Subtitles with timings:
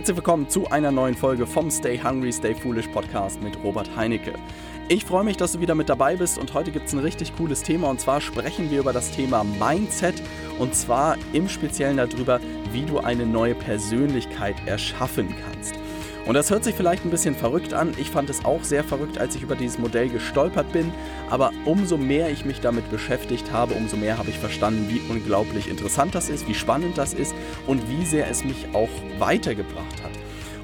[0.00, 4.32] Herzlich willkommen zu einer neuen Folge vom Stay Hungry, Stay Foolish Podcast mit Robert Heinecke.
[4.88, 7.36] Ich freue mich, dass du wieder mit dabei bist und heute gibt es ein richtig
[7.36, 10.22] cooles Thema und zwar sprechen wir über das Thema Mindset
[10.58, 12.40] und zwar im Speziellen darüber,
[12.72, 15.74] wie du eine neue Persönlichkeit erschaffen kannst.
[16.26, 17.92] Und das hört sich vielleicht ein bisschen verrückt an.
[17.96, 20.92] Ich fand es auch sehr verrückt, als ich über dieses Modell gestolpert bin.
[21.28, 25.68] Aber umso mehr ich mich damit beschäftigt habe, umso mehr habe ich verstanden, wie unglaublich
[25.68, 27.34] interessant das ist, wie spannend das ist
[27.66, 30.10] und wie sehr es mich auch weitergebracht hat.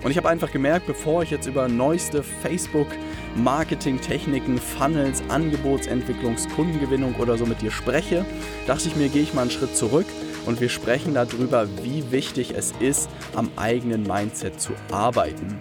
[0.04, 2.88] Und ich habe einfach gemerkt, bevor ich jetzt über neueste Facebook
[3.36, 8.24] Marketing-Techniken, Funnels, Angebotsentwicklungs, Kundengewinnung oder so mit dir spreche,
[8.66, 10.06] dachte ich mir, gehe ich mal einen Schritt zurück
[10.46, 15.58] und wir sprechen darüber, wie wichtig es ist, am eigenen Mindset zu arbeiten.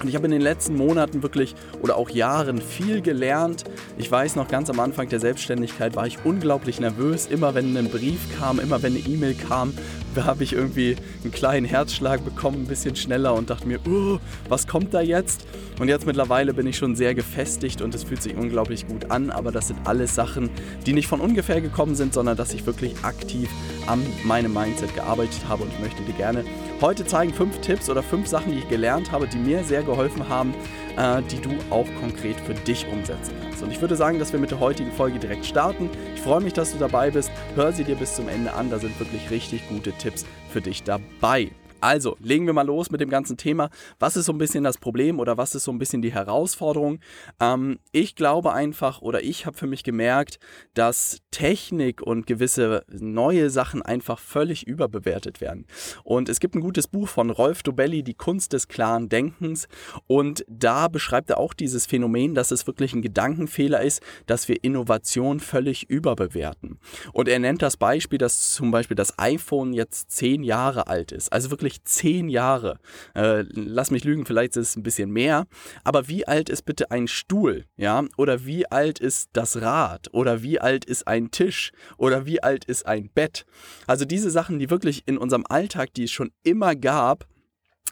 [0.00, 3.64] Und ich habe in den letzten Monaten wirklich oder auch Jahren viel gelernt.
[3.98, 7.26] Ich weiß noch, ganz am Anfang der Selbstständigkeit war ich unglaublich nervös.
[7.26, 9.74] Immer wenn ein Brief kam, immer wenn eine E-Mail kam,
[10.16, 14.66] habe ich irgendwie einen kleinen Herzschlag bekommen, ein bisschen schneller und dachte mir, uh, was
[14.66, 15.46] kommt da jetzt?
[15.78, 19.30] Und jetzt mittlerweile bin ich schon sehr gefestigt und es fühlt sich unglaublich gut an.
[19.30, 20.50] Aber das sind alles Sachen,
[20.86, 23.48] die nicht von ungefähr gekommen sind, sondern dass ich wirklich aktiv
[23.86, 25.62] an meinem Mindset gearbeitet habe.
[25.62, 26.44] Und ich möchte dir gerne
[26.80, 30.28] heute zeigen fünf Tipps oder fünf Sachen, die ich gelernt habe, die mir sehr geholfen
[30.28, 30.54] haben,
[30.96, 33.62] äh, die du auch konkret für dich umsetzen kannst.
[33.62, 35.90] Und ich würde sagen, dass wir mit der heutigen Folge direkt starten.
[36.14, 37.30] Ich freue mich, dass du dabei bist.
[37.54, 38.70] Hör sie dir bis zum Ende an.
[38.70, 41.50] Da sind wirklich richtig gute Tipps für dich dabei.
[41.80, 43.70] Also, legen wir mal los mit dem ganzen Thema.
[43.98, 47.00] Was ist so ein bisschen das Problem oder was ist so ein bisschen die Herausforderung?
[47.40, 50.38] Ähm, ich glaube einfach oder ich habe für mich gemerkt,
[50.74, 55.66] dass Technik und gewisse neue Sachen einfach völlig überbewertet werden.
[56.04, 59.68] Und es gibt ein gutes Buch von Rolf Dobelli, Die Kunst des klaren Denkens.
[60.06, 64.62] Und da beschreibt er auch dieses Phänomen, dass es wirklich ein Gedankenfehler ist, dass wir
[64.62, 66.78] Innovation völlig überbewerten.
[67.12, 71.32] Und er nennt das Beispiel, dass zum Beispiel das iPhone jetzt zehn Jahre alt ist.
[71.32, 72.78] Also wirklich wirklich zehn Jahre.
[73.14, 75.46] Äh, lass mich lügen, vielleicht ist es ein bisschen mehr.
[75.84, 77.64] Aber wie alt ist bitte ein Stuhl?
[77.76, 78.04] Ja?
[78.16, 80.08] Oder wie alt ist das Rad?
[80.12, 81.72] Oder wie alt ist ein Tisch?
[81.96, 83.46] Oder wie alt ist ein Bett?
[83.86, 87.26] Also diese Sachen, die wirklich in unserem Alltag, die es schon immer gab,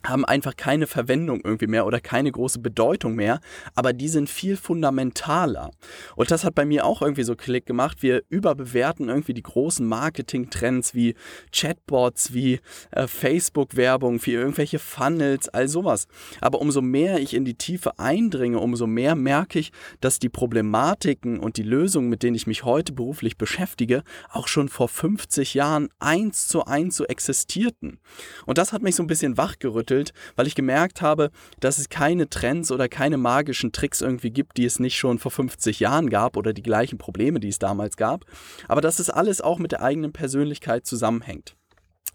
[0.05, 3.41] haben einfach keine Verwendung irgendwie mehr oder keine große Bedeutung mehr,
[3.75, 5.71] aber die sind viel fundamentaler.
[6.15, 8.03] Und das hat bei mir auch irgendwie so Klick gemacht.
[8.03, 11.15] Wir überbewerten irgendwie die großen Marketing-Trends wie
[11.53, 12.61] Chatbots, wie
[12.93, 16.07] äh, Facebook-Werbung, wie irgendwelche Funnels, all sowas.
[16.41, 21.41] Aber umso mehr ich in die Tiefe eindringe, umso mehr merke ich, dass die Problematiken
[21.41, 25.89] und die Lösungen, mit denen ich mich heute beruflich beschäftige, auch schon vor 50 Jahren
[25.99, 27.99] eins zu eins so existierten.
[28.47, 31.89] Und das hat mich so ein bisschen wachgerüttelt geschüttelt, weil ich gemerkt habe, dass es
[31.89, 36.11] keine Trends oder keine magischen Tricks irgendwie gibt, die es nicht schon vor 50 Jahren
[36.11, 38.25] gab oder die gleichen Probleme, die es damals gab,
[38.69, 41.58] aber dass es alles auch mit der eigenen Persönlichkeit zusammenhängt.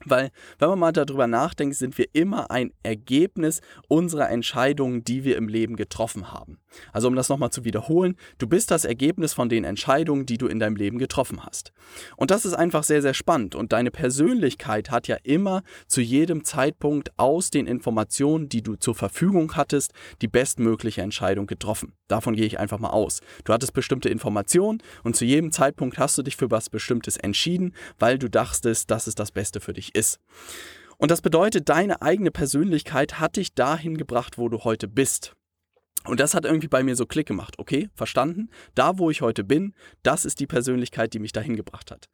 [0.05, 5.37] Weil, wenn man mal darüber nachdenkt, sind wir immer ein Ergebnis unserer Entscheidungen, die wir
[5.37, 6.59] im Leben getroffen haben.
[6.91, 10.47] Also, um das nochmal zu wiederholen, du bist das Ergebnis von den Entscheidungen, die du
[10.47, 11.71] in deinem Leben getroffen hast.
[12.17, 13.55] Und das ist einfach sehr, sehr spannend.
[13.55, 18.95] Und deine Persönlichkeit hat ja immer zu jedem Zeitpunkt aus den Informationen, die du zur
[18.95, 21.93] Verfügung hattest, die bestmögliche Entscheidung getroffen.
[22.07, 23.21] Davon gehe ich einfach mal aus.
[23.43, 27.73] Du hattest bestimmte Informationen und zu jedem Zeitpunkt hast du dich für was Bestimmtes entschieden,
[27.99, 30.19] weil du dachtest, das ist das Beste für dich ist.
[30.97, 35.35] Und das bedeutet, deine eigene Persönlichkeit hat dich dahin gebracht, wo du heute bist.
[36.05, 37.55] Und das hat irgendwie bei mir so Klick gemacht.
[37.57, 38.49] Okay, verstanden.
[38.75, 39.73] Da, wo ich heute bin,
[40.03, 42.09] das ist die Persönlichkeit, die mich dahin gebracht hat.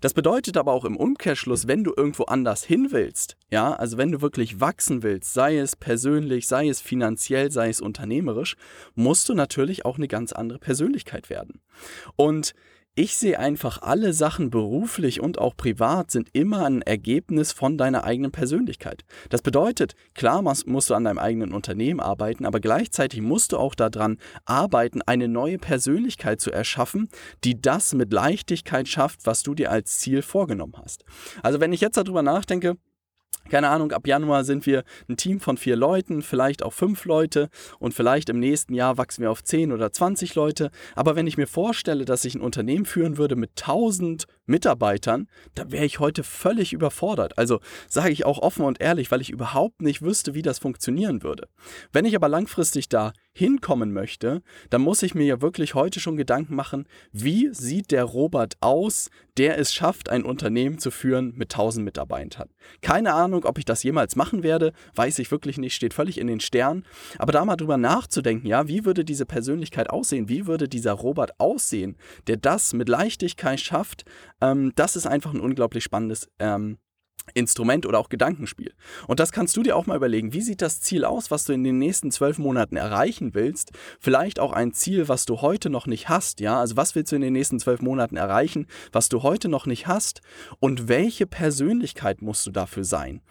[0.00, 4.12] Das bedeutet aber auch im Umkehrschluss, wenn du irgendwo anders hin willst, ja, also wenn
[4.12, 8.56] du wirklich wachsen willst, sei es persönlich, sei es finanziell, sei es unternehmerisch,
[8.94, 11.60] musst du natürlich auch eine ganz andere Persönlichkeit werden.
[12.14, 12.54] Und
[12.94, 18.04] ich sehe einfach, alle Sachen beruflich und auch privat sind immer ein Ergebnis von deiner
[18.04, 19.04] eigenen Persönlichkeit.
[19.30, 23.74] Das bedeutet, klar musst du an deinem eigenen Unternehmen arbeiten, aber gleichzeitig musst du auch
[23.74, 27.08] daran arbeiten, eine neue Persönlichkeit zu erschaffen,
[27.44, 31.04] die das mit Leichtigkeit schafft, was du dir als Ziel vorgenommen hast.
[31.42, 32.76] Also wenn ich jetzt darüber nachdenke,
[33.50, 37.48] keine Ahnung, ab Januar sind wir ein Team von vier Leuten, vielleicht auch fünf Leute
[37.78, 40.70] und vielleicht im nächsten Jahr wachsen wir auf zehn oder zwanzig Leute.
[40.94, 45.72] Aber wenn ich mir vorstelle, dass ich ein Unternehmen führen würde mit tausend Mitarbeitern, dann
[45.72, 47.36] wäre ich heute völlig überfordert.
[47.36, 51.22] Also sage ich auch offen und ehrlich, weil ich überhaupt nicht wüsste, wie das funktionieren
[51.22, 51.48] würde.
[51.92, 56.16] Wenn ich aber langfristig da hinkommen möchte, dann muss ich mir ja wirklich heute schon
[56.16, 61.52] Gedanken machen, wie sieht der Robert aus, der es schafft, ein Unternehmen zu führen mit
[61.54, 62.50] 1000 Mitarbeitern.
[62.82, 66.26] Keine Ahnung, ob ich das jemals machen werde, weiß ich wirklich nicht, steht völlig in
[66.26, 66.84] den Sternen.
[67.18, 71.40] Aber da mal drüber nachzudenken, ja, wie würde diese Persönlichkeit aussehen, wie würde dieser Robert
[71.40, 71.96] aussehen,
[72.26, 74.04] der das mit Leichtigkeit schafft,
[74.40, 76.76] ähm, das ist einfach ein unglaublich spannendes ähm,
[77.34, 78.72] Instrument oder auch Gedankenspiel.
[79.06, 80.32] Und das kannst du dir auch mal überlegen.
[80.32, 83.72] Wie sieht das Ziel aus, was du in den nächsten zwölf Monaten erreichen willst?
[84.00, 86.40] Vielleicht auch ein Ziel, was du heute noch nicht hast.
[86.40, 89.66] Ja, also was willst du in den nächsten zwölf Monaten erreichen, was du heute noch
[89.66, 90.20] nicht hast?
[90.60, 93.22] Und welche Persönlichkeit musst du dafür sein?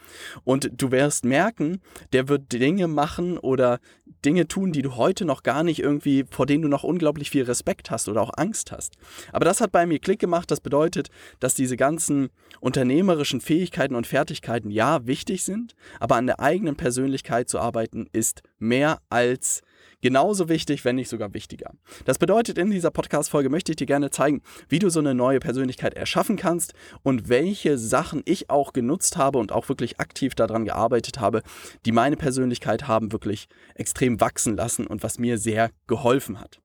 [0.43, 1.81] Und du wirst merken,
[2.13, 3.79] der wird Dinge machen oder
[4.25, 7.43] Dinge tun, die du heute noch gar nicht irgendwie, vor denen du noch unglaublich viel
[7.43, 8.95] Respekt hast oder auch Angst hast.
[9.31, 10.51] Aber das hat bei mir Klick gemacht.
[10.51, 11.09] Das bedeutet,
[11.39, 12.29] dass diese ganzen
[12.59, 13.41] unternehmerischen
[13.81, 18.99] Fähigkeiten und Fertigkeiten ja wichtig sind, aber an der eigenen Persönlichkeit zu arbeiten ist mehr
[19.09, 19.61] als
[20.01, 21.71] genauso wichtig, wenn nicht sogar wichtiger.
[22.05, 25.39] Das bedeutet, in dieser Podcast-Folge möchte ich dir gerne zeigen, wie du so eine neue
[25.39, 30.65] Persönlichkeit erschaffen kannst und welche Sachen ich auch genutzt habe und auch wirklich aktiv daran
[30.65, 31.41] gearbeitet habe,
[31.85, 36.59] die meine Persönlichkeit haben wirklich extrem wachsen lassen und was mir sehr geholfen hat.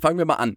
[0.00, 0.56] Fangen wir mal an.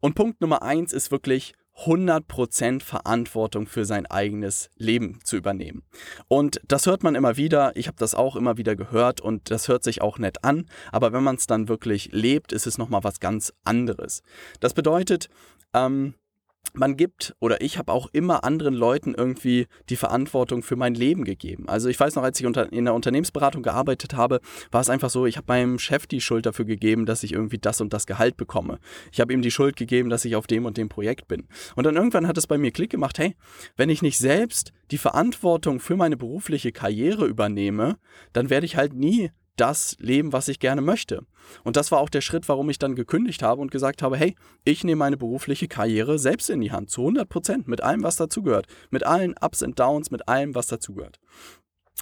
[0.00, 5.82] Und Punkt Nummer eins ist wirklich 100% Verantwortung für sein eigenes Leben zu übernehmen.
[6.28, 9.68] Und das hört man immer wieder, ich habe das auch immer wieder gehört und das
[9.68, 13.04] hört sich auch nett an, aber wenn man es dann wirklich lebt, ist es nochmal
[13.04, 14.22] was ganz anderes.
[14.60, 15.28] Das bedeutet,
[15.74, 16.14] ähm,
[16.74, 21.24] man gibt oder ich habe auch immer anderen Leuten irgendwie die Verantwortung für mein Leben
[21.24, 21.68] gegeben.
[21.68, 25.10] Also ich weiß noch, als ich unter, in der Unternehmensberatung gearbeitet habe, war es einfach
[25.10, 28.06] so, ich habe meinem Chef die Schuld dafür gegeben, dass ich irgendwie das und das
[28.06, 28.78] Gehalt bekomme.
[29.12, 31.46] Ich habe ihm die Schuld gegeben, dass ich auf dem und dem Projekt bin.
[31.76, 33.36] Und dann irgendwann hat es bei mir Klick gemacht, hey,
[33.76, 37.98] wenn ich nicht selbst die Verantwortung für meine berufliche Karriere übernehme,
[38.32, 41.26] dann werde ich halt nie das leben, was ich gerne möchte.
[41.64, 44.34] Und das war auch der Schritt, warum ich dann gekündigt habe und gesagt habe, hey,
[44.64, 48.16] ich nehme meine berufliche Karriere selbst in die Hand, zu 100 Prozent, mit allem, was
[48.16, 51.18] dazugehört, mit allen Ups und Downs, mit allem, was dazugehört.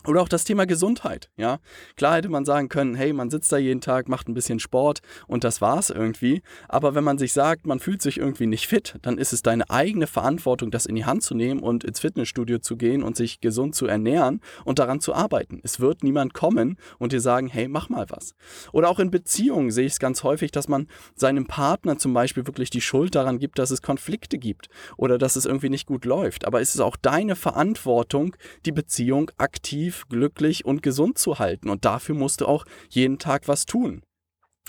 [0.06, 1.58] Oder auch das Thema Gesundheit, ja.
[1.94, 5.00] Klar hätte man sagen können, hey, man sitzt da jeden Tag, macht ein bisschen Sport
[5.26, 6.40] und das war's irgendwie.
[6.70, 9.68] Aber wenn man sich sagt, man fühlt sich irgendwie nicht fit, dann ist es deine
[9.68, 13.40] eigene Verantwortung, das in die Hand zu nehmen und ins Fitnessstudio zu gehen und sich
[13.40, 15.60] gesund zu ernähren und daran zu arbeiten.
[15.64, 18.34] Es wird niemand kommen und dir sagen, hey, mach mal was.
[18.72, 22.46] Oder auch in Beziehungen sehe ich es ganz häufig, dass man seinem Partner zum Beispiel
[22.46, 26.06] wirklich die Schuld daran gibt, dass es Konflikte gibt oder dass es irgendwie nicht gut
[26.06, 26.46] läuft.
[26.46, 28.34] Aber es ist auch deine Verantwortung,
[28.64, 31.70] die Beziehung aktiv aktiv, glücklich und gesund zu halten.
[31.70, 34.02] Und dafür musst du auch jeden Tag was tun.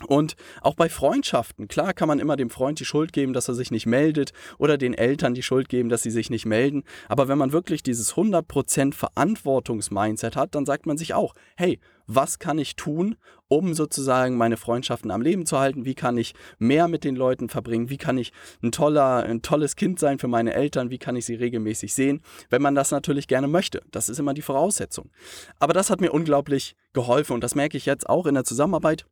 [0.07, 3.53] Und auch bei Freundschaften, klar kann man immer dem Freund die Schuld geben, dass er
[3.53, 6.83] sich nicht meldet oder den Eltern die Schuld geben, dass sie sich nicht melden.
[7.07, 12.39] Aber wenn man wirklich dieses 100% Verantwortungsmindset hat, dann sagt man sich auch, hey, was
[12.39, 13.15] kann ich tun,
[13.47, 15.85] um sozusagen meine Freundschaften am Leben zu halten?
[15.85, 17.89] Wie kann ich mehr mit den Leuten verbringen?
[17.89, 20.89] Wie kann ich ein, toller, ein tolles Kind sein für meine Eltern?
[20.89, 22.21] Wie kann ich sie regelmäßig sehen?
[22.49, 23.81] Wenn man das natürlich gerne möchte.
[23.91, 25.09] Das ist immer die Voraussetzung.
[25.59, 29.05] Aber das hat mir unglaublich geholfen und das merke ich jetzt auch in der Zusammenarbeit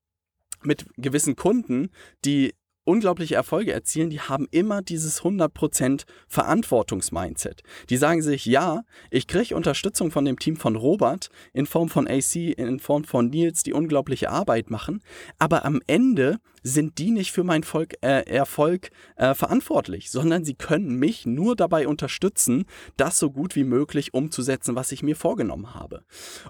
[0.63, 1.89] mit gewissen Kunden,
[2.25, 2.53] die
[2.89, 7.61] unglaubliche Erfolge erzielen, die haben immer dieses 100% Verantwortungsmindset.
[7.89, 12.07] Die sagen sich, ja, ich kriege Unterstützung von dem Team von Robert in Form von
[12.07, 15.01] AC, in Form von Nils, die unglaubliche Arbeit machen,
[15.37, 20.55] aber am Ende sind die nicht für meinen Volk, äh, Erfolg äh, verantwortlich, sondern sie
[20.55, 22.65] können mich nur dabei unterstützen,
[22.97, 26.03] das so gut wie möglich umzusetzen, was ich mir vorgenommen habe.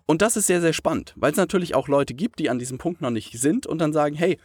[0.05, 2.77] Und das ist sehr, sehr spannend, weil es natürlich auch Leute gibt, die an diesem
[2.77, 4.37] Punkt noch nicht sind und dann sagen, hey,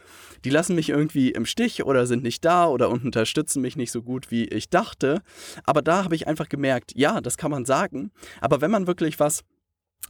[0.45, 4.03] die lassen mich irgendwie im Stich oder sind nicht da oder unterstützen mich nicht so
[4.03, 5.23] gut, wie ich dachte.
[5.65, 8.11] Aber da habe ich einfach gemerkt, ja, das kann man sagen.
[8.41, 9.45] Aber wenn man wirklich was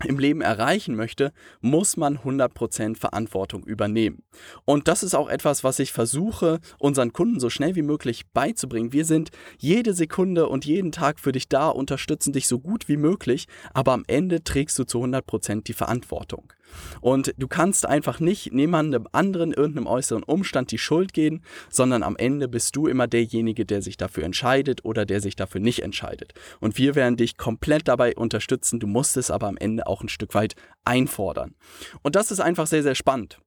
[0.02, 4.22] im Leben erreichen möchte, muss man 100% Verantwortung übernehmen.
[4.64, 8.92] Und das ist auch etwas, was ich versuche, unseren Kunden so schnell wie möglich beizubringen.
[8.92, 12.96] Wir sind jede Sekunde und jeden Tag für dich da, unterstützen dich so gut wie
[12.96, 16.52] möglich, aber am Ende trägst du zu 100% die Verantwortung.
[17.00, 22.16] Und du kannst einfach nicht niemandem anderen, irgendeinem äußeren Umstand die Schuld geben, sondern am
[22.16, 26.34] Ende bist du immer derjenige, der sich dafür entscheidet oder der sich dafür nicht entscheidet.
[26.60, 30.08] Und wir werden dich komplett dabei unterstützen, du musst es aber am Ende auch ein
[30.08, 30.54] Stück weit
[30.84, 31.54] einfordern.
[32.02, 33.38] Und das ist einfach sehr, sehr spannend.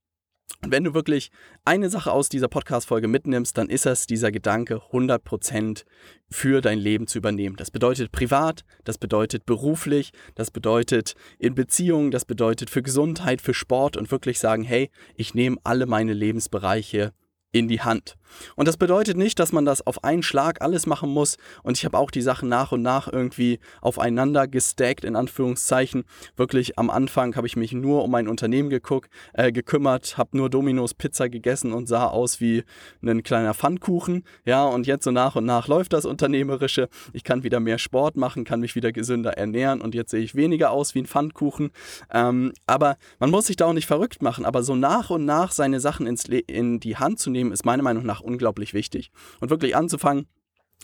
[0.64, 1.30] Und wenn du wirklich
[1.66, 5.84] eine Sache aus dieser Podcast-Folge mitnimmst, dann ist es dieser Gedanke, 100%
[6.30, 7.56] für dein Leben zu übernehmen.
[7.58, 13.54] Das bedeutet privat, das bedeutet beruflich, das bedeutet in Beziehungen, das bedeutet für Gesundheit, für
[13.54, 17.14] Sport und wirklich sagen, hey, ich nehme alle meine Lebensbereiche
[17.52, 18.18] in die Hand.
[18.56, 21.38] Und das bedeutet nicht, dass man das auf einen Schlag alles machen muss.
[21.64, 26.06] Und ich habe auch die Sachen nach und nach irgendwie aufeinander gestackt, in Anführungszeichen.
[26.36, 30.50] Wirklich am Anfang habe ich mich nur um mein Unternehmen geguckt, äh, gekümmert, habe nur
[30.50, 32.64] Domino's Pizza gegessen und sah aus wie
[33.04, 34.24] ein kleiner Pfannkuchen.
[34.46, 36.90] Ja, und jetzt so nach und nach läuft das Unternehmerische.
[37.14, 40.36] Ich kann wieder mehr Sport machen, kann mich wieder gesünder ernähren und jetzt sehe ich
[40.36, 41.72] weniger aus wie ein Pfannkuchen.
[42.12, 44.46] Ähm, aber man muss sich da auch nicht verrückt machen.
[44.46, 47.84] Aber so nach und nach seine Sachen ins in die Hand zu nehmen, ist meiner
[47.84, 49.12] Meinung nach unglaublich wichtig.
[49.40, 50.28] Und wirklich anzufangen,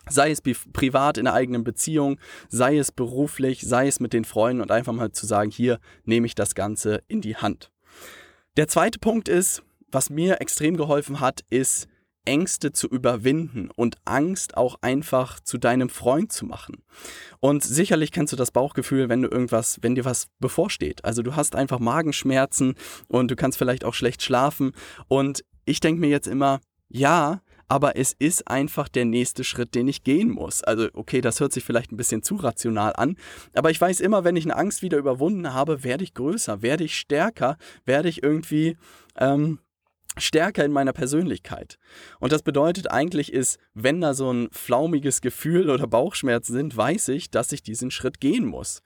[0.09, 4.61] Sei es privat in der eigenen Beziehung, sei es beruflich, sei es mit den Freunden
[4.61, 7.71] und einfach mal zu sagen, hier nehme ich das Ganze in die Hand.
[8.57, 11.87] Der zweite Punkt ist, was mir extrem geholfen hat, ist
[12.25, 16.83] Ängste zu überwinden und Angst auch einfach zu deinem Freund zu machen.
[17.39, 21.03] Und sicherlich kennst du das Bauchgefühl, wenn du irgendwas, wenn dir was bevorsteht.
[21.05, 22.75] Also du hast einfach Magenschmerzen
[23.07, 24.73] und du kannst vielleicht auch schlecht schlafen.
[25.07, 26.59] Und ich denke mir jetzt immer,
[26.93, 30.63] ja, aber es ist einfach der nächste Schritt, den ich gehen muss.
[30.63, 33.17] Also, okay, das hört sich vielleicht ein bisschen zu rational an,
[33.55, 36.83] aber ich weiß immer, wenn ich eine Angst wieder überwunden habe, werde ich größer, werde
[36.83, 38.77] ich stärker, werde ich irgendwie
[39.17, 39.57] ähm,
[40.17, 41.77] stärker in meiner Persönlichkeit.
[42.19, 47.09] Und das bedeutet eigentlich ist, wenn da so ein flaumiges Gefühl oder Bauchschmerzen sind, weiß
[47.09, 48.81] ich, dass ich diesen Schritt gehen muss.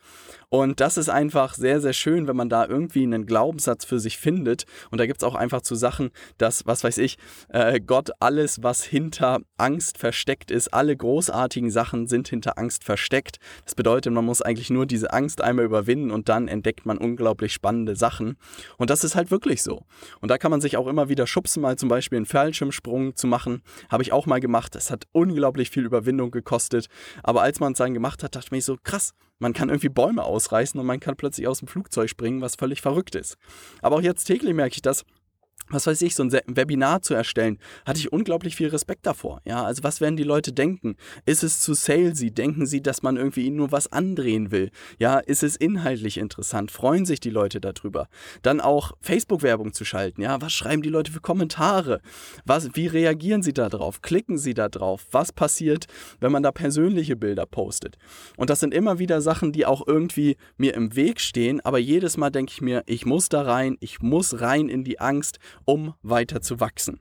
[0.49, 4.17] Und das ist einfach sehr, sehr schön, wenn man da irgendwie einen Glaubenssatz für sich
[4.17, 4.65] findet.
[4.91, 7.17] Und da gibt es auch einfach zu Sachen, dass, was weiß ich,
[7.49, 13.37] äh, Gott alles, was hinter Angst versteckt ist, alle großartigen Sachen sind hinter Angst versteckt.
[13.65, 17.51] Das bedeutet, man muss eigentlich nur diese Angst einmal überwinden und dann entdeckt man unglaublich
[17.51, 18.37] spannende Sachen.
[18.77, 19.83] Und das ist halt wirklich so.
[20.21, 23.25] Und da kann man sich auch immer wieder schubsen, mal zum Beispiel einen Fallschirmsprung zu
[23.25, 23.63] machen.
[23.89, 24.75] Habe ich auch mal gemacht.
[24.75, 26.87] Es hat unglaublich viel Überwindung gekostet.
[27.23, 29.89] Aber als man es dann gemacht hat, dachte ich mir so, krass, man kann irgendwie
[29.89, 33.37] Bäume ausreißen und man kann plötzlich aus dem Flugzeug springen, was völlig verrückt ist.
[33.81, 35.03] Aber auch jetzt täglich merke ich das,
[35.69, 39.41] was weiß ich, so ein Webinar zu erstellen, hatte ich unglaublich viel Respekt davor.
[39.45, 40.95] Ja, also was werden die Leute denken?
[41.25, 42.31] Ist es zu salesy?
[42.31, 44.71] Denken sie, dass man irgendwie ihnen nur was andrehen will?
[44.97, 46.71] Ja, ist es inhaltlich interessant?
[46.71, 48.07] Freuen sich die Leute darüber?
[48.43, 50.21] Dann auch Facebook-Werbung zu schalten.
[50.21, 52.01] Ja, was schreiben die Leute für Kommentare?
[52.45, 54.01] Was, wie reagieren sie da drauf?
[54.01, 55.05] Klicken sie da drauf?
[55.11, 55.87] Was passiert,
[56.21, 57.97] wenn man da persönliche Bilder postet?
[58.37, 62.15] Und das sind immer wieder Sachen, die auch irgendwie mir im Weg stehen, aber jedes
[62.15, 65.93] Mal denke ich mir, ich muss da rein, ich muss rein in die Angst um
[66.01, 66.99] weiter zu wachsen.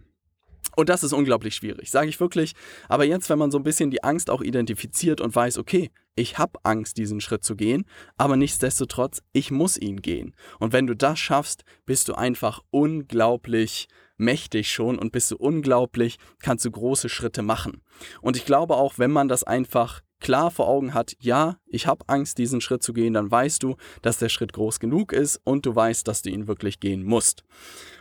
[0.75, 2.53] Und das ist unglaublich schwierig, sage ich wirklich.
[2.89, 6.39] Aber jetzt, wenn man so ein bisschen die Angst auch identifiziert und weiß, okay, ich
[6.39, 7.85] habe Angst, diesen Schritt zu gehen,
[8.17, 10.35] aber nichtsdestotrotz, ich muss ihn gehen.
[10.59, 13.87] Und wenn du das schaffst, bist du einfach unglaublich
[14.17, 17.83] mächtig schon und bist du unglaublich, kannst du große Schritte machen.
[18.23, 22.05] Und ich glaube auch, wenn man das einfach klar vor Augen hat, ja, ich habe
[22.09, 25.67] Angst, diesen Schritt zu gehen, dann weißt du, dass der Schritt groß genug ist und
[25.67, 27.45] du weißt, dass du ihn wirklich gehen musst.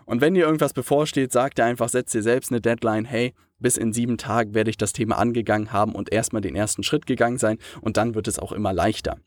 [0.05, 3.77] Und wenn dir irgendwas bevorsteht, sag dir einfach, setz dir selbst eine Deadline, hey, bis
[3.77, 7.37] in sieben Tagen werde ich das Thema angegangen haben und erstmal den ersten Schritt gegangen
[7.37, 9.17] sein und dann wird es auch immer leichter.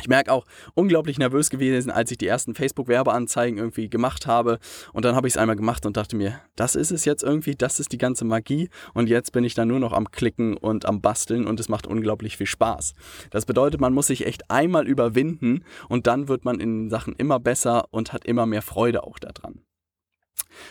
[0.00, 4.58] Ich merke auch, unglaublich nervös gewesen, als ich die ersten Facebook-Werbeanzeigen irgendwie gemacht habe.
[4.92, 7.54] Und dann habe ich es einmal gemacht und dachte mir, das ist es jetzt irgendwie,
[7.54, 8.70] das ist die ganze Magie.
[8.92, 11.86] Und jetzt bin ich dann nur noch am Klicken und am Basteln und es macht
[11.86, 12.94] unglaublich viel Spaß.
[13.30, 17.38] Das bedeutet, man muss sich echt einmal überwinden und dann wird man in Sachen immer
[17.38, 19.63] besser und hat immer mehr Freude auch daran.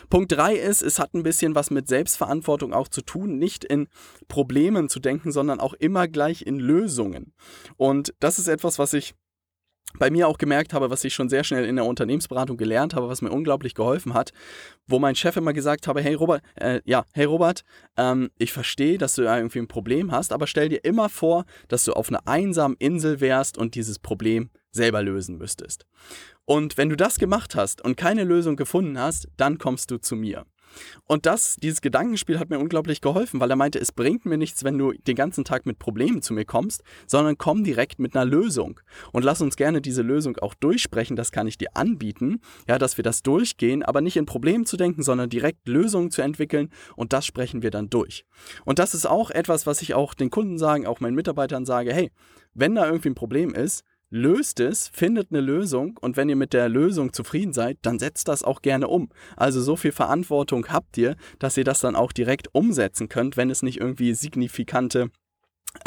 [0.09, 3.87] Punkt 3 ist, es hat ein bisschen was mit Selbstverantwortung auch zu tun, nicht in
[4.27, 7.33] Problemen zu denken, sondern auch immer gleich in Lösungen.
[7.77, 9.15] Und das ist etwas, was ich
[9.99, 13.09] bei mir auch gemerkt habe, was ich schon sehr schnell in der Unternehmensberatung gelernt habe,
[13.09, 14.31] was mir unglaublich geholfen hat,
[14.87, 17.63] wo mein Chef immer gesagt habe, hey Robert, äh, ja, hey Robert,
[17.97, 21.85] ähm, ich verstehe, dass du irgendwie ein Problem hast, aber stell dir immer vor, dass
[21.85, 25.85] du auf einer einsamen Insel wärst und dieses Problem selber lösen müsstest.
[26.45, 30.15] Und wenn du das gemacht hast und keine Lösung gefunden hast, dann kommst du zu
[30.15, 30.45] mir.
[31.05, 34.63] Und das, dieses Gedankenspiel hat mir unglaublich geholfen, weil er meinte, es bringt mir nichts,
[34.63, 38.25] wenn du den ganzen Tag mit Problemen zu mir kommst, sondern komm direkt mit einer
[38.25, 38.79] Lösung.
[39.11, 42.97] Und lass uns gerne diese Lösung auch durchsprechen, das kann ich dir anbieten, ja, dass
[42.97, 47.13] wir das durchgehen, aber nicht in Problemen zu denken, sondern direkt Lösungen zu entwickeln und
[47.13, 48.25] das sprechen wir dann durch.
[48.65, 51.93] Und das ist auch etwas, was ich auch den Kunden sagen, auch meinen Mitarbeitern sage,
[51.93, 52.11] hey,
[52.53, 53.83] wenn da irgendwie ein Problem ist,
[54.13, 58.27] löst es, findet eine Lösung und wenn ihr mit der Lösung zufrieden seid, dann setzt
[58.27, 59.09] das auch gerne um.
[59.35, 63.49] Also so viel Verantwortung habt ihr, dass ihr das dann auch direkt umsetzen könnt, wenn
[63.49, 65.09] es nicht irgendwie signifikante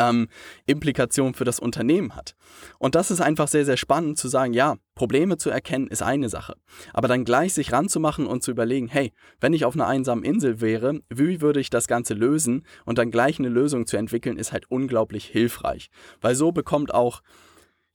[0.00, 0.26] ähm,
[0.66, 2.34] Implikationen für das Unternehmen hat.
[2.80, 6.28] Und das ist einfach sehr, sehr spannend zu sagen, ja, Probleme zu erkennen ist eine
[6.28, 6.56] Sache,
[6.92, 10.60] aber dann gleich sich ranzumachen und zu überlegen, hey, wenn ich auf einer einsamen Insel
[10.60, 14.50] wäre, wie würde ich das Ganze lösen und dann gleich eine Lösung zu entwickeln, ist
[14.50, 15.90] halt unglaublich hilfreich,
[16.20, 17.22] weil so bekommt auch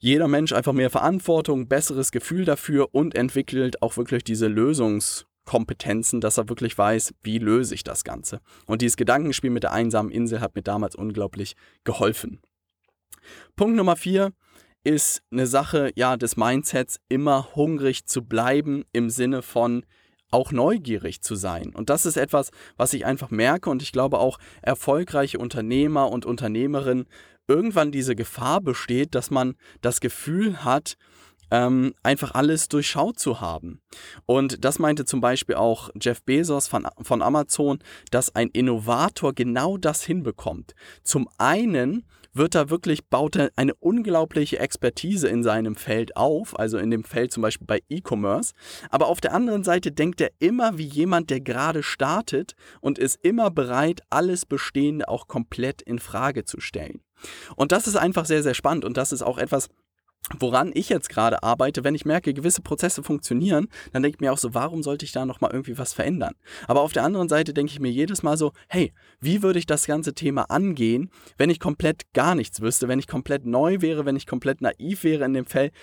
[0.02, 6.40] jeder Mensch einfach mehr Verantwortung, besseres Gefühl dafür und entwickelt auch wirklich diese Lösungskompetenzen, dass
[6.40, 8.42] er wirklich weiß, wie löse ich das Ganze.
[8.66, 12.42] Und dieses Gedankenspiel mit der einsamen Insel hat mir damals unglaublich geholfen.
[13.56, 14.34] Punkt Nummer vier
[14.84, 19.86] ist eine Sache ja des Mindsets, immer hungrig zu bleiben im Sinne von
[20.32, 21.74] auch neugierig zu sein.
[21.76, 26.26] Und das ist etwas, was ich einfach merke und ich glaube auch erfolgreiche Unternehmer und
[26.26, 27.08] Unternehmerinnen
[27.48, 30.96] irgendwann diese Gefahr besteht, dass man das Gefühl hat,
[31.52, 33.82] ähm, einfach alles durchschaut zu haben.
[34.26, 39.78] Und das meinte zum Beispiel auch Jeff Bezos von, von Amazon, dass ein Innovator genau
[39.78, 40.74] das hinbekommt.
[41.04, 46.78] Zum einen wird er wirklich, baut er eine unglaubliche Expertise in seinem Feld auf, also
[46.78, 48.54] in dem Feld zum Beispiel bei E-Commerce.
[48.90, 53.20] Aber auf der anderen Seite denkt er immer wie jemand, der gerade startet und ist
[53.24, 57.02] immer bereit, alles Bestehende auch komplett in Frage zu stellen.
[57.56, 59.70] Und das ist einfach sehr, sehr spannend und das ist auch etwas,
[60.40, 64.32] woran ich jetzt gerade arbeite, wenn ich merke, gewisse Prozesse funktionieren, dann denke ich mir
[64.32, 66.36] auch so, warum sollte ich da nochmal irgendwie was verändern?
[66.68, 69.66] Aber auf der anderen Seite denke ich mir jedes Mal so, hey, wie würde ich
[69.66, 74.06] das ganze Thema angehen, wenn ich komplett gar nichts wüsste, wenn ich komplett neu wäre,
[74.06, 75.74] wenn ich komplett naiv wäre in dem Feld,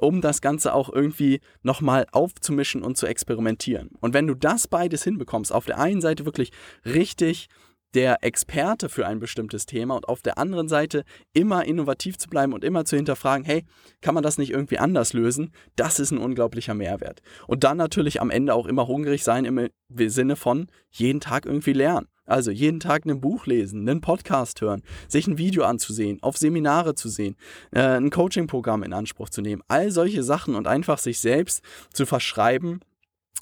[0.00, 3.90] um das Ganze auch irgendwie nochmal aufzumischen und zu experimentieren.
[4.00, 6.52] Und wenn du das beides hinbekommst, auf der einen Seite wirklich
[6.84, 7.48] richtig
[7.94, 12.52] der Experte für ein bestimmtes Thema und auf der anderen Seite immer innovativ zu bleiben
[12.52, 13.64] und immer zu hinterfragen, hey,
[14.00, 15.52] kann man das nicht irgendwie anders lösen?
[15.76, 17.20] Das ist ein unglaublicher Mehrwert.
[17.46, 19.68] Und dann natürlich am Ende auch immer hungrig sein im
[20.10, 22.08] Sinne von jeden Tag irgendwie lernen.
[22.28, 26.94] Also jeden Tag ein Buch lesen, einen Podcast hören, sich ein Video anzusehen, auf Seminare
[26.94, 27.36] zu sehen,
[27.70, 29.62] äh, ein Coaching-Programm in Anspruch zu nehmen.
[29.66, 31.62] All solche Sachen und einfach sich selbst
[31.94, 32.80] zu verschreiben,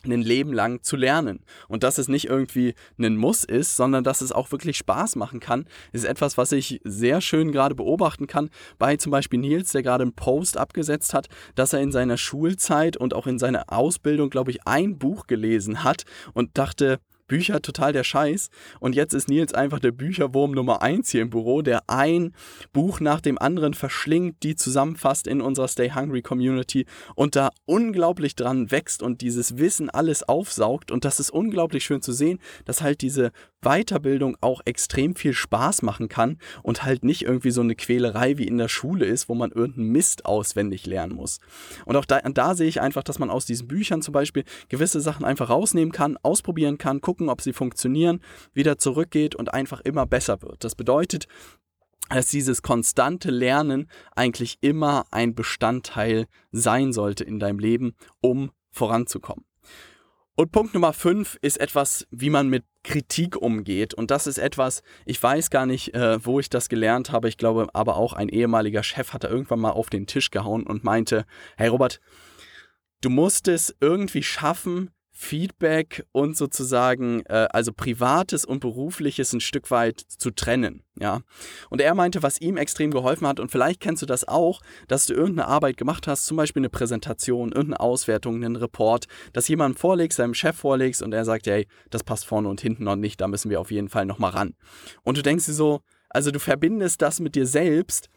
[0.05, 1.41] ein Leben lang zu lernen.
[1.69, 5.41] Und dass es nicht irgendwie ein Muss ist, sondern dass es auch wirklich Spaß machen
[5.41, 9.83] kann, ist etwas, was ich sehr schön gerade beobachten kann bei zum Beispiel Nils, der
[9.83, 14.31] gerade einen Post abgesetzt hat, dass er in seiner Schulzeit und auch in seiner Ausbildung,
[14.31, 18.51] glaube ich, ein Buch gelesen hat und dachte, Bücher total der Scheiß.
[18.81, 22.35] Und jetzt ist Nils einfach der Bücherwurm Nummer 1 hier im Büro, der ein
[22.73, 28.37] Buch nach dem anderen verschlingt, die zusammenfasst in unserer Stay Hungry Community und da unglaublich
[28.37, 30.91] dran wächst und dieses Wissen alles aufsaugt.
[30.91, 33.33] Und das ist unglaublich schön zu sehen, dass halt diese
[33.63, 38.47] Weiterbildung auch extrem viel Spaß machen kann und halt nicht irgendwie so eine Quälerei wie
[38.47, 41.41] in der Schule ist, wo man irgendeinen Mist auswendig lernen muss.
[41.85, 45.01] Und auch da, da sehe ich einfach, dass man aus diesen Büchern zum Beispiel gewisse
[45.01, 48.21] Sachen einfach rausnehmen kann, ausprobieren kann, gucken, gucken, ob sie funktionieren,
[48.53, 50.65] wieder zurückgeht und einfach immer besser wird.
[50.65, 51.27] Das bedeutet,
[52.09, 59.45] dass dieses konstante Lernen eigentlich immer ein Bestandteil sein sollte in deinem Leben, um voranzukommen.
[60.39, 63.95] Und Punkt Nummer 5 ist etwas, wie man mit Kritik umgeht.
[63.95, 67.31] Und das ist etwas, ich weiß gar nicht, äh, wo ich das gelernt habe.
[67.31, 70.67] Ich glaube aber auch ein ehemaliger Chef hat da irgendwann mal auf den Tisch gehauen
[70.67, 71.25] und meinte,
[71.57, 72.03] hey Robert,
[73.01, 79.71] du musst es irgendwie schaffen, Feedback und sozusagen, äh, also privates und berufliches ein Stück
[79.71, 80.83] weit zu trennen.
[81.01, 81.21] Ja.
[81.71, 85.07] Und er meinte, was ihm extrem geholfen hat, und vielleicht kennst du das auch, dass
[85.07, 89.79] du irgendeine Arbeit gemacht hast, zum Beispiel eine Präsentation, irgendeine Auswertung, einen Report, dass jemand
[89.79, 93.19] vorlegst, seinem Chef vorlegst und er sagt, hey, das passt vorne und hinten noch nicht,
[93.23, 94.55] da müssen wir auf jeden Fall nochmal ran.
[95.03, 98.11] Und du denkst dir so, also du verbindest das mit dir selbst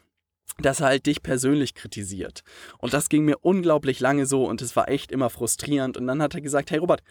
[0.62, 2.42] dass er halt dich persönlich kritisiert.
[2.78, 5.96] Und das ging mir unglaublich lange so und es war echt immer frustrierend.
[5.96, 7.02] Und dann hat er gesagt, hey Robert,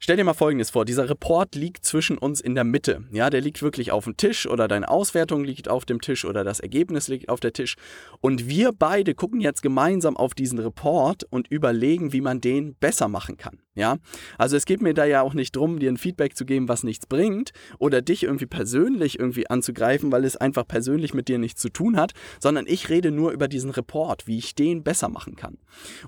[0.00, 3.02] Stell dir mal Folgendes vor, dieser Report liegt zwischen uns in der Mitte.
[3.10, 6.44] Ja, der liegt wirklich auf dem Tisch oder deine Auswertung liegt auf dem Tisch oder
[6.44, 7.74] das Ergebnis liegt auf der Tisch.
[8.20, 13.08] Und wir beide gucken jetzt gemeinsam auf diesen Report und überlegen, wie man den besser
[13.08, 13.58] machen kann.
[13.78, 13.98] Ja,
[14.38, 16.82] also es geht mir da ja auch nicht drum, dir ein Feedback zu geben, was
[16.82, 21.62] nichts bringt oder dich irgendwie persönlich irgendwie anzugreifen, weil es einfach persönlich mit dir nichts
[21.62, 22.10] zu tun hat,
[22.40, 25.58] sondern ich rede nur über diesen Report, wie ich den besser machen kann.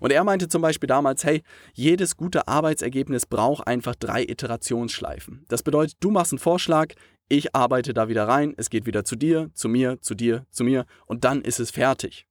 [0.00, 5.44] Und er meinte zum Beispiel damals, hey, jedes gute Arbeitsergebnis braucht einfach drei Iterationsschleifen.
[5.46, 6.94] Das bedeutet, du machst einen Vorschlag,
[7.28, 10.64] ich arbeite da wieder rein, es geht wieder zu dir, zu mir, zu dir, zu
[10.64, 12.26] mir und dann ist es fertig.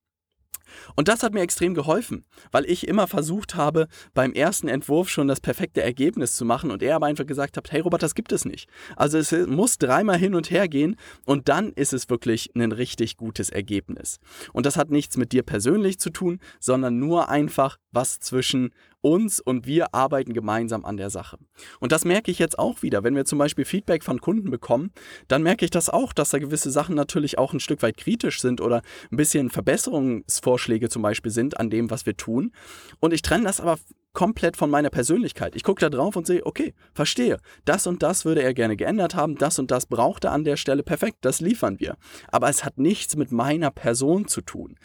[0.96, 5.28] Und das hat mir extrem geholfen, weil ich immer versucht habe, beim ersten Entwurf schon
[5.28, 8.32] das perfekte Ergebnis zu machen und er aber einfach gesagt hat, hey Robert, das gibt
[8.32, 8.70] es nicht.
[8.96, 13.18] Also es muss dreimal hin und her gehen und dann ist es wirklich ein richtig
[13.18, 14.20] gutes Ergebnis.
[14.54, 19.40] Und das hat nichts mit dir persönlich zu tun, sondern nur einfach was zwischen uns
[19.40, 21.38] und wir arbeiten gemeinsam an der Sache.
[21.80, 23.04] Und das merke ich jetzt auch wieder.
[23.04, 24.92] Wenn wir zum Beispiel Feedback von Kunden bekommen,
[25.28, 28.42] dann merke ich das auch, dass da gewisse Sachen natürlich auch ein Stück weit kritisch
[28.42, 28.82] sind oder
[29.12, 32.52] ein bisschen Verbesserungsvorschläge zum Beispiel sind an dem, was wir tun.
[33.00, 33.78] Und ich trenne das aber
[34.14, 35.56] komplett von meiner Persönlichkeit.
[35.56, 39.16] Ich gucke da drauf und sehe, okay, verstehe, das und das würde er gerne geändert
[39.16, 41.96] haben, das und das braucht er an der Stelle, perfekt, das liefern wir.
[42.28, 44.78] Aber es hat nichts mit meiner Person zu tun.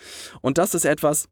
[0.43, 1.29] Und das ist etwas,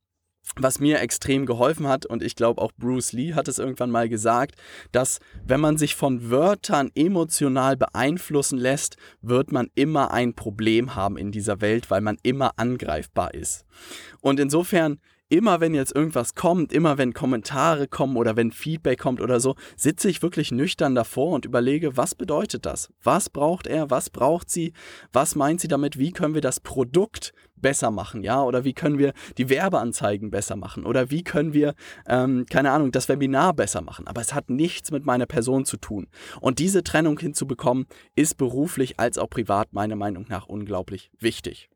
[0.57, 4.09] was mir extrem geholfen hat, und ich glaube auch Bruce Lee hat es irgendwann mal
[4.09, 4.57] gesagt,
[4.91, 11.17] dass wenn man sich von Wörtern emotional beeinflussen lässt, wird man immer ein Problem haben
[11.17, 13.65] in dieser Welt, weil man immer angreifbar ist.
[14.21, 14.99] Und insofern
[15.33, 19.55] immer wenn jetzt irgendwas kommt, immer wenn Kommentare kommen oder wenn Feedback kommt oder so,
[19.77, 22.93] sitze ich wirklich nüchtern davor und überlege, was bedeutet das?
[23.03, 23.91] Was braucht er?
[23.91, 24.75] Was braucht sie?
[25.11, 25.99] Was meint sie damit?
[25.99, 28.43] Wie können wir das Produkt besser machen, ja?
[28.43, 30.85] Oder wie können wir die Werbeanzeigen besser machen?
[30.85, 31.75] Oder wie können wir,
[32.07, 34.07] ähm, keine Ahnung, das Webinar besser machen?
[34.07, 36.09] Aber es hat nichts mit meiner Person zu tun.
[36.43, 41.71] Und diese Trennung hinzubekommen, ist beruflich als auch privat meiner Meinung nach unglaublich wichtig.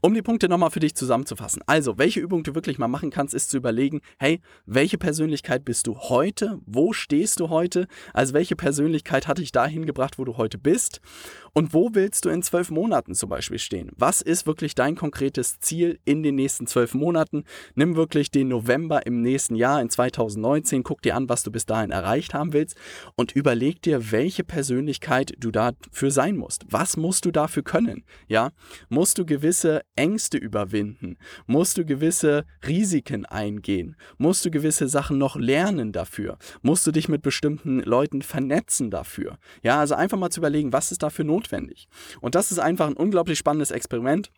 [0.00, 1.62] Um die Punkte nochmal für dich zusammenzufassen.
[1.66, 5.86] Also, welche Übung du wirklich mal machen kannst, ist zu überlegen, hey, welche Persönlichkeit bist
[5.86, 6.58] du heute?
[6.66, 7.86] Wo stehst du heute?
[8.12, 11.00] Also, welche Persönlichkeit hat dich dahin gebracht, wo du heute bist?
[11.52, 13.90] Und wo willst du in zwölf Monaten zum Beispiel stehen?
[13.96, 17.44] Was ist wirklich dein konkretes Ziel in den nächsten zwölf Monaten?
[17.74, 21.66] Nimm wirklich den November im nächsten Jahr, in 2019, guck dir an, was du bis
[21.66, 22.76] dahin erreicht haben willst
[23.16, 26.64] und überleg dir, welche Persönlichkeit du dafür sein musst.
[26.68, 28.04] Was musst du dafür können?
[28.28, 28.50] Ja,
[28.88, 31.16] musst du gewisse gewisse Ängste überwinden?
[31.48, 33.96] Musst du gewisse Risiken eingehen?
[34.16, 36.38] Musst du gewisse Sachen noch lernen dafür?
[36.62, 39.38] Musst du dich mit bestimmten Leuten vernetzen dafür?
[39.64, 41.88] Ja, also einfach mal zu überlegen, was ist dafür notwendig?
[42.20, 44.30] Und das ist einfach ein unglaublich spannendes Experiment.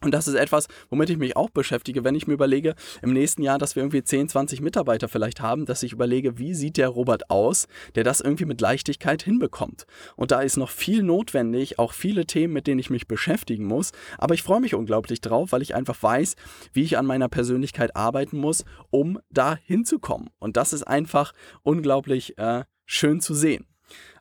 [0.00, 3.42] Und das ist etwas, womit ich mich auch beschäftige, wenn ich mir überlege, im nächsten
[3.42, 6.88] Jahr, dass wir irgendwie 10, 20 Mitarbeiter vielleicht haben, dass ich überlege, wie sieht der
[6.88, 9.86] Robert aus, der das irgendwie mit Leichtigkeit hinbekommt.
[10.14, 13.90] Und da ist noch viel notwendig, auch viele Themen, mit denen ich mich beschäftigen muss.
[14.18, 16.36] Aber ich freue mich unglaublich drauf, weil ich einfach weiß,
[16.72, 20.30] wie ich an meiner Persönlichkeit arbeiten muss, um da hinzukommen.
[20.38, 23.66] Und das ist einfach unglaublich äh, schön zu sehen.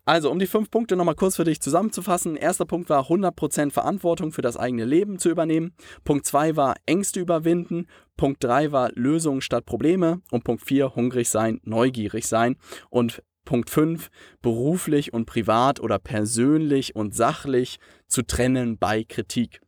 [0.08, 2.38] Also, um die fünf Punkte nochmal kurz für dich zusammenzufassen.
[2.38, 5.74] Erster Punkt war 100% Verantwortung für das eigene Leben zu übernehmen.
[6.06, 7.88] Punkt 2 war Ängste überwinden.
[8.15, 10.22] Punkt 3 war Lösungen statt Probleme.
[10.32, 12.56] Und Punkt 4 hungrig sein, neugierig sein.
[12.89, 14.10] Und Punkt 5
[14.41, 19.60] beruflich und privat oder persönlich und sachlich zu trennen bei Kritik.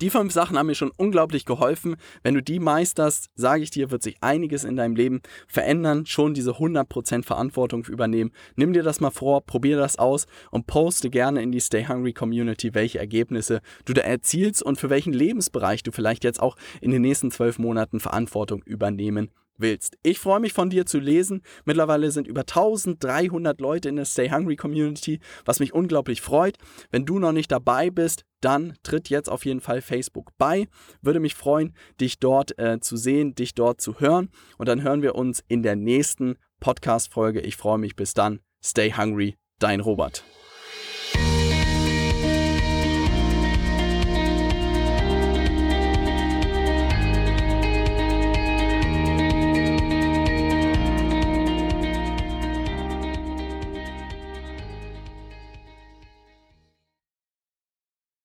[0.00, 1.96] Die fünf Sachen haben mir schon unglaublich geholfen.
[2.22, 6.06] Wenn du die meisterst, sage ich dir, wird sich einiges in deinem Leben verändern.
[6.06, 8.30] Schon diese 100% Verantwortung übernehmen.
[8.56, 12.12] Nimm dir das mal vor, probier das aus und poste gerne in die Stay Hungry
[12.12, 16.90] Community, welche Ergebnisse du da erzielst und für welchen Lebensbereich du vielleicht jetzt auch in
[16.90, 19.96] den nächsten zwölf Monaten Verantwortung übernehmen willst.
[20.02, 21.42] Ich freue mich von dir zu lesen.
[21.64, 26.56] Mittlerweile sind über 1300 Leute in der Stay Hungry Community, was mich unglaublich freut.
[26.90, 30.68] Wenn du noch nicht dabei bist, dann tritt jetzt auf jeden Fall Facebook bei.
[31.02, 34.30] Würde mich freuen, dich dort äh, zu sehen, dich dort zu hören.
[34.58, 37.40] Und dann hören wir uns in der nächsten Podcast-Folge.
[37.40, 38.40] Ich freue mich bis dann.
[38.62, 40.24] Stay hungry, dein Robert.